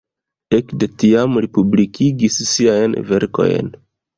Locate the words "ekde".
0.59-0.87